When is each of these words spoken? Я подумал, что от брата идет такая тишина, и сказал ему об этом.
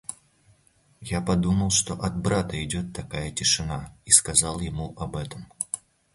Я 1.09 1.21
подумал, 1.21 1.69
что 1.69 1.93
от 1.93 2.19
брата 2.19 2.63
идет 2.63 2.91
такая 2.91 3.29
тишина, 3.31 3.95
и 4.03 4.09
сказал 4.09 4.59
ему 4.59 4.95
об 4.97 5.15
этом. 5.15 5.45